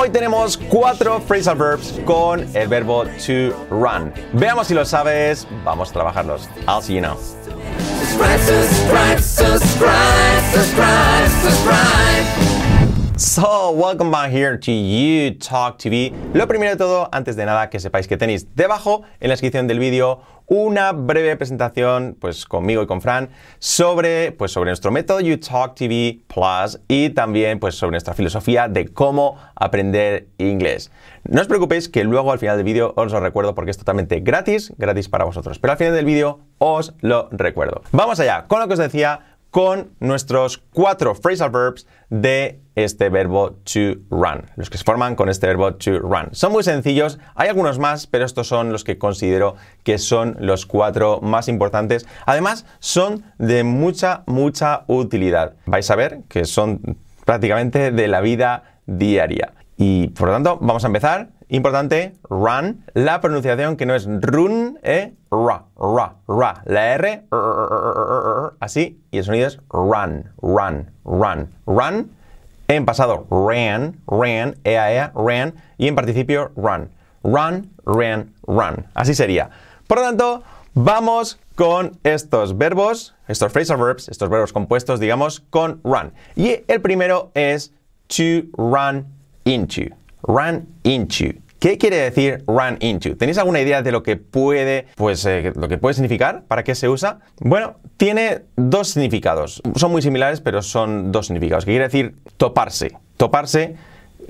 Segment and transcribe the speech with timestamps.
[0.00, 4.10] Hoy tenemos cuatro phrasal verbs con el verbo to run.
[4.32, 6.48] Veamos si lo sabes, vamos a trabajarlos.
[6.66, 7.18] I'll see you now.
[13.20, 16.10] So, welcome back here to You Talk TV.
[16.32, 19.66] Lo primero de todo, antes de nada, que sepáis que tenéis debajo en la descripción
[19.66, 23.28] del vídeo una breve presentación, pues conmigo y con Fran,
[23.58, 28.68] sobre, pues, sobre nuestro método You Talk TV Plus y también, pues, sobre nuestra filosofía
[28.68, 30.90] de cómo aprender inglés.
[31.24, 34.20] No os preocupéis que luego al final del vídeo os lo recuerdo porque es totalmente
[34.20, 35.58] gratis, gratis para vosotros.
[35.58, 37.82] Pero al final del vídeo os lo recuerdo.
[37.92, 43.52] Vamos allá con lo que os decía con nuestros cuatro phrasal verbs de este verbo
[43.64, 46.28] to run, los que se forman con este verbo to run.
[46.32, 50.66] Son muy sencillos, hay algunos más, pero estos son los que considero que son los
[50.66, 52.06] cuatro más importantes.
[52.26, 55.54] Además, son de mucha, mucha utilidad.
[55.66, 59.52] Vais a ver que son prácticamente de la vida diaria.
[59.76, 61.30] Y por lo tanto, vamos a empezar.
[61.52, 62.84] Importante, run.
[62.94, 66.62] La pronunciación que no es run, eh, ra, ra, ra.
[66.64, 67.24] La R,
[68.60, 72.12] así, y el sonido es run, run, run, run.
[72.68, 75.54] En pasado, ran, ran, ea, ea, ran.
[75.76, 76.88] Y en participio, run.
[77.24, 78.86] Run, ran, run.
[78.94, 79.50] Así sería.
[79.88, 85.80] Por lo tanto, vamos con estos verbos, estos phrasal verbs, estos verbos compuestos, digamos, con
[85.82, 86.12] run.
[86.36, 87.72] Y el primero es
[88.06, 89.08] to run
[89.44, 89.96] into.
[90.22, 91.40] Run into.
[91.60, 93.18] ¿Qué quiere decir run into?
[93.18, 96.44] ¿Tenéis alguna idea de lo que puede, pues, eh, lo que puede significar?
[96.48, 97.18] ¿Para qué se usa?
[97.38, 99.60] Bueno, tiene dos significados.
[99.76, 101.66] Son muy similares, pero son dos significados.
[101.66, 102.96] ¿Qué quiere decir toparse?
[103.18, 103.76] Toparse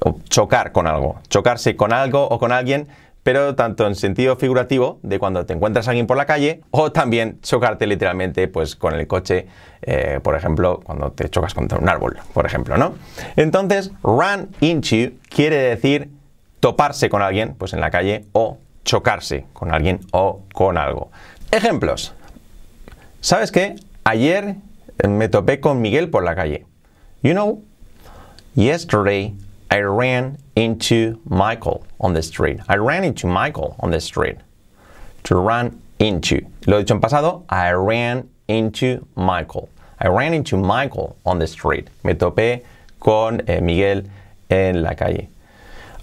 [0.01, 1.21] o chocar con algo.
[1.29, 2.89] Chocarse con algo o con alguien
[3.23, 6.93] pero tanto en sentido figurativo de cuando te encuentras a alguien por la calle o
[6.93, 9.47] también chocarte literalmente pues con el coche,
[9.83, 12.95] eh, por ejemplo, cuando te chocas contra un árbol, por ejemplo, ¿no?
[13.37, 16.11] Entonces, run into quiere decir
[16.61, 21.11] toparse con alguien, pues en la calle, o chocarse con alguien o con algo.
[21.51, 22.15] Ejemplos.
[23.21, 23.77] ¿Sabes qué?
[24.05, 24.57] Ayer
[25.09, 26.67] me topé con Miguel por la calle.
[27.23, 27.63] You know,
[28.55, 29.35] yesterday
[29.71, 32.61] I ran into Michael on the street.
[32.69, 34.37] I ran into Michael on the street.
[35.25, 36.47] To run into.
[36.67, 37.45] Lo he dicho en pasado.
[37.49, 39.71] I ran into Michael.
[39.99, 41.89] I ran into Michael on the street.
[42.05, 42.65] Me topé
[42.99, 44.05] con eh, Miguel
[44.51, 45.29] en la calle.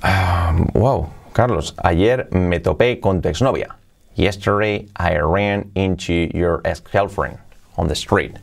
[0.01, 3.75] Um, wow, Carlos, ayer me topé con tu exnovia.
[4.15, 7.37] Yesterday I ran into your ex-girlfriend
[7.77, 8.35] on the street.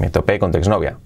[0.00, 0.96] Me topé con tu exnovia.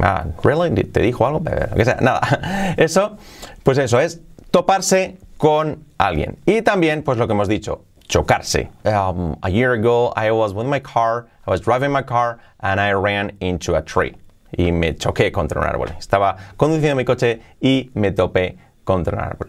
[0.00, 0.70] Ah, ¿really?
[0.84, 1.42] ¿Te dijo algo?
[1.76, 2.74] Que sea, nada.
[2.76, 3.16] Eso,
[3.62, 4.20] pues eso es
[4.50, 6.38] toparse con alguien.
[6.46, 8.70] Y también, pues lo que hemos dicho, chocarse.
[8.84, 12.80] Um, a year ago, I was with my car, I was driving my car, and
[12.80, 14.14] I ran into a tree.
[14.56, 15.88] Y me choqué contra un árbol.
[15.98, 19.48] Estaba conduciendo mi coche y me topé contra un árbol.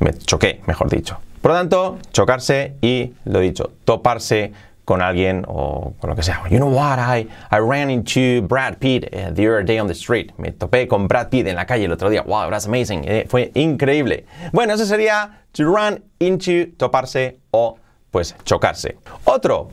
[0.00, 1.18] Me choqué, mejor dicho.
[1.42, 4.52] Por lo tanto, chocarse y, lo dicho, toparse
[4.88, 6.42] con alguien o con lo que sea.
[6.48, 6.98] You know what?
[6.98, 10.32] I, I ran into Brad Pitt uh, the other day on the street.
[10.38, 12.22] Me topé con Brad Pitt en la calle el otro día.
[12.22, 13.04] Wow, that's amazing.
[13.04, 14.24] Eh, fue increíble.
[14.50, 17.76] Bueno, eso sería to run into, toparse o
[18.10, 18.96] pues chocarse.
[19.24, 19.68] Otro,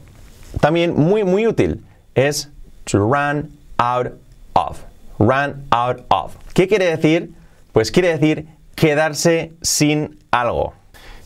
[0.60, 1.82] también muy, muy útil,
[2.14, 2.50] es
[2.84, 4.20] to run out
[4.54, 4.84] of.
[5.18, 6.36] Run out of.
[6.54, 7.32] ¿Qué quiere decir?
[7.72, 10.74] Pues quiere decir quedarse sin algo.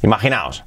[0.04, 0.64] Imaginaos,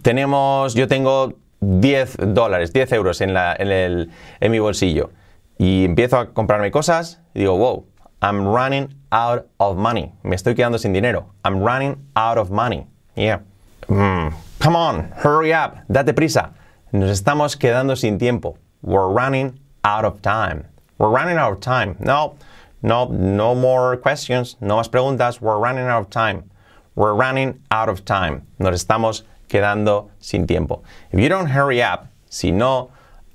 [0.00, 4.10] tenemos, yo tengo 10 dólares, 10 euros en, el,
[4.40, 5.10] en mi bolsillo
[5.58, 7.86] y empiezo a comprarme cosas y digo, wow,
[8.22, 10.12] I'm running out of money.
[10.22, 11.34] Me estoy quedando sin dinero.
[11.44, 12.86] I'm running out of money.
[13.14, 13.40] Yeah.
[13.88, 16.52] Mm, come on, hurry up, date prisa.
[16.92, 18.56] Nos estamos quedando sin tiempo.
[18.82, 20.64] We're running out of time.
[20.98, 21.96] We're running out of time.
[22.00, 22.36] No,
[22.82, 25.40] no, no more questions, no más preguntas.
[25.40, 26.50] We're running out of time.
[26.94, 28.46] We're running out of time.
[28.58, 30.82] Nos estamos quedando sin tiempo.
[31.12, 32.90] If you don't hurry up, si no,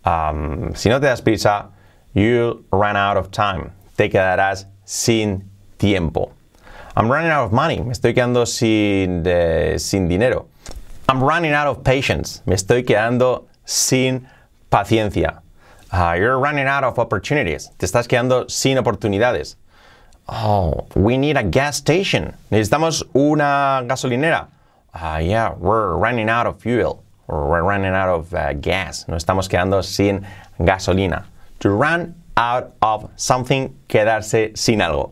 [0.05, 1.67] um, si no te das prisa,
[2.13, 3.71] you'll run out of time.
[3.97, 6.31] Te quedarás sin tiempo.
[6.95, 7.81] I'm running out of money.
[7.81, 9.23] Me estoy quedando sin,
[9.77, 10.47] sin dinero.
[11.09, 12.41] I'm running out of patience.
[12.45, 14.27] Me estoy quedando sin
[14.71, 15.41] paciencia.
[15.91, 17.69] Uh, you're running out of opportunities.
[17.77, 19.55] Te estás quedando sin oportunidades.
[20.27, 22.33] Oh, we need a gas station.
[22.51, 24.47] Necesitamos una gasolinera.
[24.95, 27.03] Uh, yeah, we're running out of fuel.
[27.27, 29.05] We're running out of uh, gas.
[29.09, 30.25] Nos estamos quedando sin
[30.57, 31.25] gasolina.
[31.59, 35.11] To run out of something, quedarse sin algo.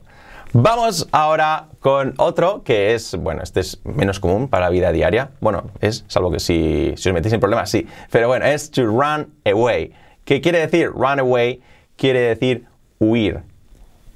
[0.54, 5.32] Vamos ahora con otro que es, bueno, este es menos común para la vida diaria.
[5.42, 7.88] Bueno, es, salvo que si, si os metéis en problemas, sí.
[8.10, 9.92] Pero bueno, es to run away.
[10.26, 11.62] ¿Qué quiere decir run away?
[11.98, 12.68] Quiere decir
[13.00, 13.42] huir.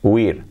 [0.03, 0.45] Huir.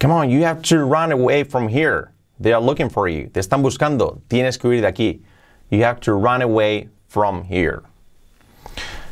[0.00, 2.10] Come on, you have to run away from here.
[2.40, 3.26] They are looking for you.
[3.28, 4.20] Te están buscando.
[4.28, 5.20] Tienes que huir de aquí.
[5.70, 7.82] You have to run away from here.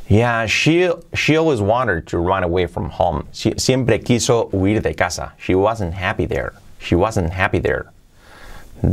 [0.09, 3.29] Yeah, she, she always wanted to run away from home.
[3.33, 5.35] Sie- siempre quiso huir de casa.
[5.39, 6.55] She wasn't happy there.
[6.79, 7.93] She wasn't happy there.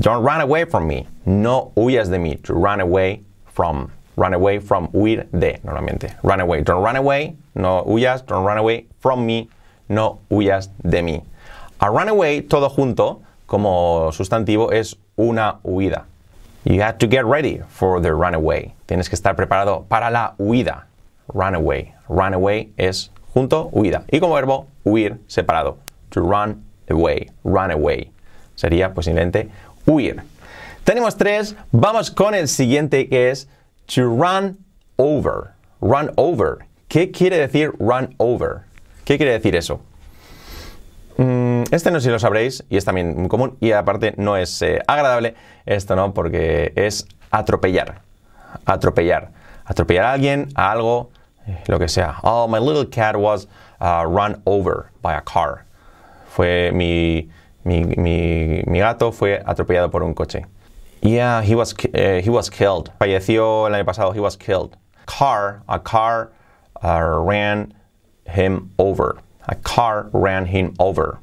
[0.02, 1.08] Don't run away from me.
[1.26, 2.42] No huyas de mí.
[2.44, 3.92] To run away from.
[4.18, 4.90] Run away from.
[4.90, 6.14] Huir de, normalmente.
[6.24, 6.62] Run away.
[6.62, 7.36] Don't run away.
[7.54, 8.26] No huyas.
[8.26, 9.50] Don't run away from me.
[9.88, 11.24] No huyas de mí.
[11.80, 16.06] A run away, todo junto, como sustantivo, es una huida.
[16.66, 18.74] You have to get ready for the runaway.
[18.88, 20.88] Tienes que estar preparado para la huida.
[21.28, 21.94] Runaway.
[22.10, 24.04] Runaway es junto, huida.
[24.12, 25.78] Y como verbo, huir, separado.
[26.10, 27.30] To run away.
[27.44, 28.12] Run away.
[28.56, 29.50] Sería posiblemente
[29.86, 30.24] huir.
[30.84, 31.56] Tenemos tres.
[31.72, 33.48] Vamos con el siguiente que es
[33.86, 34.58] to run
[34.98, 35.52] over.
[35.82, 36.66] Run over.
[36.88, 38.62] ¿Qué quiere decir run over?
[39.04, 39.82] ¿Qué quiere decir eso?
[41.72, 44.62] Este no sé si lo sabréis y es también muy común y aparte no es
[44.62, 45.36] eh, agradable
[45.66, 46.14] esto, ¿no?
[46.14, 48.02] Porque es atropellar.
[48.66, 49.32] Atropellar.
[49.66, 51.10] Atropellar a alguien, a algo,
[51.48, 52.18] eh, lo que sea.
[52.24, 53.48] Oh, my little cat was
[53.82, 55.66] uh, run over by a car.
[56.28, 57.30] Fue mi,
[57.64, 60.46] mi, mi, gato fue atropellado por un coche.
[61.02, 62.92] Yeah, he was, eh, he was killed.
[63.00, 64.78] Falleció el año pasado, he was killed.
[65.08, 66.32] Car, a car
[66.84, 67.74] uh, ran
[68.28, 69.18] him over.
[69.48, 71.20] A car ran him over.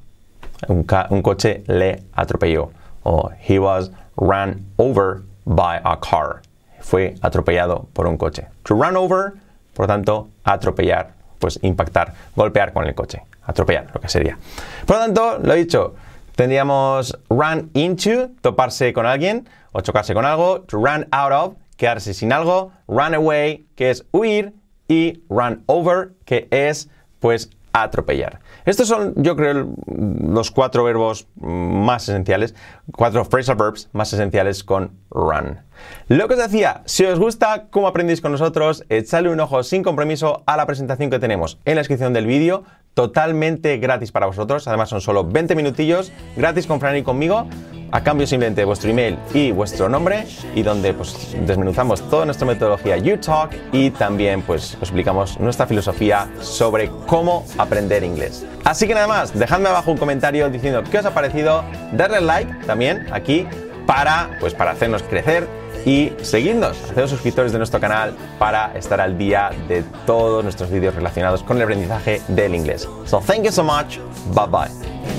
[0.69, 2.71] Un, coche le atropelló.
[3.05, 6.43] O he was ran over by a car.
[6.81, 8.47] Fue atropellado por un coche.
[8.65, 9.35] To run over,
[9.75, 13.23] por tanto, atropellar, pues impactar, golpear con el coche.
[13.45, 14.39] Atropellar, lo que sería.
[14.87, 15.95] Por lo tanto, lo he dicho,
[16.37, 20.61] tendríamos run into, toparse con alguien o chocarse con algo.
[20.63, 22.73] To run out of, quedarse sin algo.
[22.87, 24.53] Run away, que es huir.
[24.89, 26.89] Y run over, que es,
[27.21, 28.41] pues, atropellar.
[28.65, 32.55] Estos son, yo creo, los cuatro verbos más esenciales,
[32.93, 35.61] cuatro phrasal verbs más esenciales con run.
[36.09, 39.83] Lo que os decía, si os gusta cómo aprendéis con nosotros, echadle un ojo sin
[39.83, 42.65] compromiso a la presentación que tenemos en la descripción del vídeo,
[42.95, 47.47] totalmente gratis para vosotros, además son solo 20 minutillos, gratis con Fran y conmigo,
[47.93, 52.47] a cambio simplemente de vuestro email y vuestro nombre y donde pues desmenuzamos toda nuestra
[52.47, 58.45] metodología UTalk y también pues os explicamos nuestra filosofía sobre cómo aprender inglés.
[58.65, 62.53] Así que nada más, dejadme abajo un comentario diciendo qué os ha parecido, darle like
[62.67, 63.47] también aquí
[63.87, 65.47] para pues para hacernos crecer
[65.85, 70.95] y seguidnos, haceros suscriptores de nuestro canal para estar al día de todos nuestros vídeos
[70.95, 72.89] relacionados con el aprendizaje del inglés.
[73.05, 73.99] So thank you so much.
[74.33, 75.12] Bye bye.